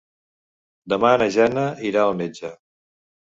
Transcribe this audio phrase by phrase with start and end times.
[0.93, 2.51] Demà na Jana irà al metge.